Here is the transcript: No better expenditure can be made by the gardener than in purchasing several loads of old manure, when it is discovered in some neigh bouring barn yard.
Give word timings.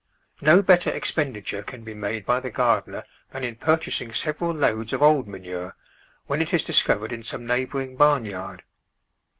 No 0.41 0.63
better 0.63 0.89
expenditure 0.89 1.61
can 1.61 1.83
be 1.83 1.93
made 1.93 2.25
by 2.25 2.39
the 2.39 2.49
gardener 2.49 3.03
than 3.29 3.43
in 3.43 3.55
purchasing 3.55 4.11
several 4.11 4.51
loads 4.51 4.93
of 4.93 5.03
old 5.03 5.27
manure, 5.27 5.75
when 6.25 6.41
it 6.41 6.55
is 6.55 6.63
discovered 6.63 7.11
in 7.11 7.21
some 7.21 7.45
neigh 7.45 7.65
bouring 7.65 7.97
barn 7.97 8.25
yard. 8.25 8.63